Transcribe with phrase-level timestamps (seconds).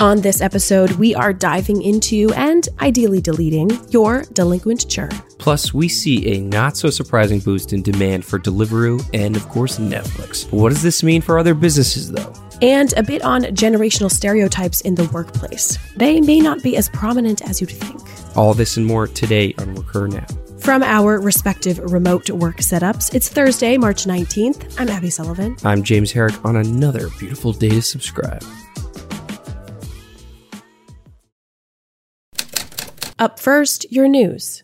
[0.00, 5.10] On this episode, we are diving into and ideally deleting your delinquent churn.
[5.38, 9.80] Plus, we see a not so surprising boost in demand for Deliveroo and, of course,
[9.80, 10.48] Netflix.
[10.52, 12.32] What does this mean for other businesses, though?
[12.62, 15.76] And a bit on generational stereotypes in the workplace.
[15.96, 18.00] They may not be as prominent as you'd think.
[18.36, 20.26] All this and more today on Recur Now.
[20.60, 24.76] From our respective remote work setups, it's Thursday, March 19th.
[24.78, 25.56] I'm Abby Sullivan.
[25.64, 28.44] I'm James Herrick on another beautiful day to subscribe.
[33.18, 34.62] Up first, your news.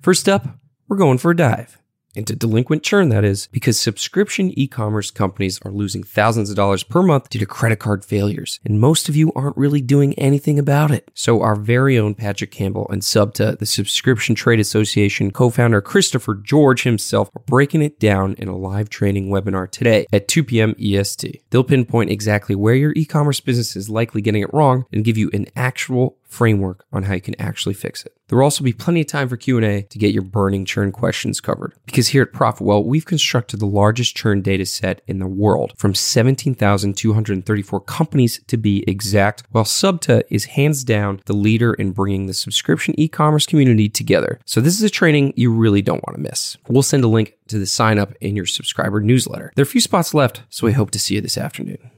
[0.00, 1.78] First up, we're going for a dive
[2.16, 6.82] into delinquent churn, that is, because subscription e commerce companies are losing thousands of dollars
[6.82, 10.58] per month due to credit card failures, and most of you aren't really doing anything
[10.58, 11.10] about it.
[11.14, 16.34] So, our very own Patrick Campbell and Subta, the Subscription Trade Association co founder Christopher
[16.34, 20.74] George himself, are breaking it down in a live training webinar today at 2 p.m.
[20.80, 21.42] EST.
[21.50, 25.18] They'll pinpoint exactly where your e commerce business is likely getting it wrong and give
[25.18, 28.12] you an actual framework on how you can actually fix it.
[28.28, 31.40] There will also be plenty of time for Q&A to get your burning churn questions
[31.40, 31.74] covered.
[31.86, 35.94] Because here at Profitwell, we've constructed the largest churn data set in the world from
[35.94, 42.34] 17,234 companies to be exact, while Subta is hands down the leader in bringing the
[42.34, 44.40] subscription e-commerce community together.
[44.44, 46.56] So this is a training you really don't want to miss.
[46.68, 49.52] We'll send a link to the sign up in your subscriber newsletter.
[49.54, 51.90] There are a few spots left, so we hope to see you this afternoon.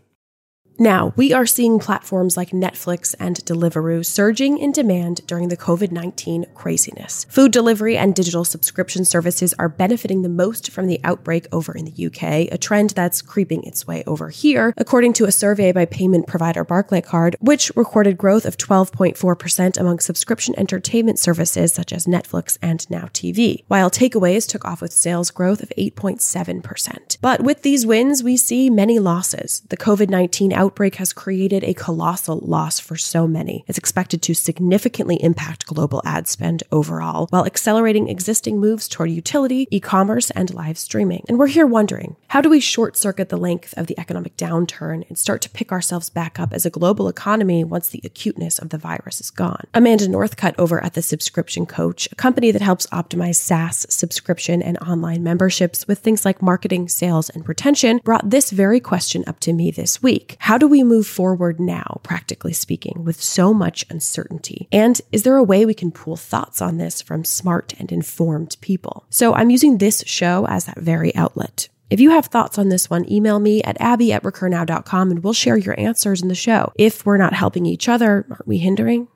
[0.80, 5.90] Now, we are seeing platforms like Netflix and Deliveroo surging in demand during the COVID
[5.90, 7.24] 19 craziness.
[7.24, 11.86] Food delivery and digital subscription services are benefiting the most from the outbreak over in
[11.86, 15.84] the UK, a trend that's creeping its way over here, according to a survey by
[15.84, 22.56] payment provider Barclaycard, which recorded growth of 12.4% among subscription entertainment services such as Netflix
[22.62, 27.18] and Now TV, while takeaways took off with sales growth of 8.7%.
[27.20, 29.62] But with these wins, we see many losses.
[29.70, 33.64] The COVID 19 outbreak outbreak has created a colossal loss for so many.
[33.66, 39.66] It's expected to significantly impact global ad spend overall, while accelerating existing moves toward utility,
[39.70, 41.24] e commerce, and live streaming.
[41.26, 45.08] And we're here wondering how do we short circuit the length of the economic downturn
[45.08, 48.68] and start to pick ourselves back up as a global economy once the acuteness of
[48.68, 49.64] the virus is gone?
[49.72, 54.76] Amanda Northcutt over at The Subscription Coach, a company that helps optimize SaaS subscription and
[54.80, 59.54] online memberships with things like marketing, sales, and retention, brought this very question up to
[59.54, 60.36] me this week.
[60.40, 64.68] How do we move forward now, practically speaking, with so much uncertainty?
[64.70, 68.56] And is there a way we can pool thoughts on this from smart and informed
[68.60, 69.06] people?
[69.10, 71.68] So I'm using this show as that very outlet.
[71.90, 75.32] If you have thoughts on this one, email me at abby at recurnow.com and we'll
[75.32, 76.72] share your answers in the show.
[76.76, 79.08] If we're not helping each other, aren't we hindering?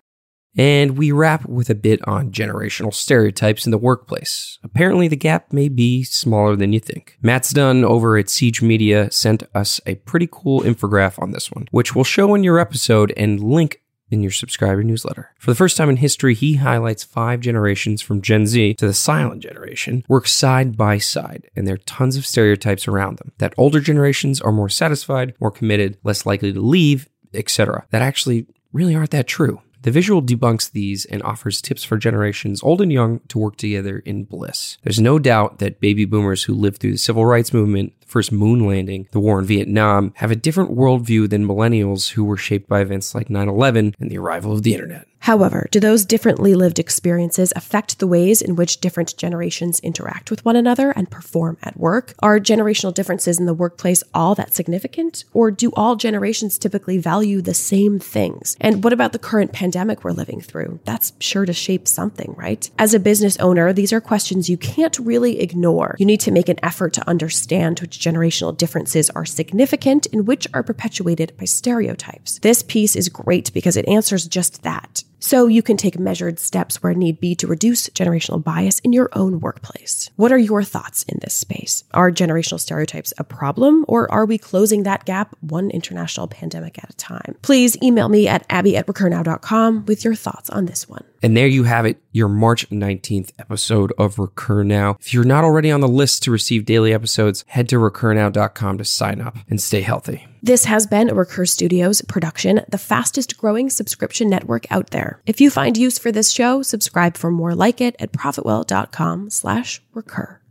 [0.56, 4.58] And we wrap with a bit on generational stereotypes in the workplace.
[4.62, 7.16] Apparently, the gap may be smaller than you think.
[7.22, 11.68] Matt's done over at Siege Media sent us a pretty cool infographic on this one,
[11.70, 15.30] which we'll show in your episode and link in your subscriber newsletter.
[15.38, 18.92] For the first time in history, he highlights five generations from Gen Z to the
[18.92, 23.32] silent generation work side by side, and there are tons of stereotypes around them.
[23.38, 27.86] That older generations are more satisfied, more committed, less likely to leave, etc.
[27.90, 29.62] That actually really aren't that true.
[29.82, 33.98] The visual debunks these and offers tips for generations old and young to work together
[33.98, 34.78] in bliss.
[34.84, 38.30] There's no doubt that baby boomers who lived through the civil rights movement, the first
[38.30, 42.68] moon landing, the war in Vietnam, have a different worldview than millennials who were shaped
[42.68, 45.08] by events like 9 11 and the arrival of the internet.
[45.22, 50.44] However, do those differently lived experiences affect the ways in which different generations interact with
[50.44, 52.14] one another and perform at work?
[52.18, 55.24] Are generational differences in the workplace all that significant?
[55.32, 58.56] Or do all generations typically value the same things?
[58.60, 60.80] And what about the current pandemic we're living through?
[60.86, 62.68] That's sure to shape something, right?
[62.76, 65.94] As a business owner, these are questions you can't really ignore.
[66.00, 70.48] You need to make an effort to understand which generational differences are significant and which
[70.52, 72.40] are perpetuated by stereotypes.
[72.40, 75.04] This piece is great because it answers just that.
[75.22, 79.08] So you can take measured steps where need be to reduce generational bias in your
[79.12, 80.10] own workplace.
[80.16, 81.84] What are your thoughts in this space?
[81.94, 86.90] Are generational stereotypes a problem or are we closing that gap one international pandemic at
[86.90, 87.36] a time?
[87.40, 91.04] Please email me at abby at recurnow.com with your thoughts on this one.
[91.22, 94.96] And there you have it, your March 19th episode of Recur Now.
[95.00, 98.84] If you're not already on the list to receive daily episodes, head to recurnow.com to
[98.84, 100.26] sign up and stay healthy.
[100.42, 105.22] This has been a Recur Studios production, the fastest growing subscription network out there.
[105.24, 109.80] If you find use for this show, subscribe for more like it at profitwell.com slash
[109.94, 110.41] recur.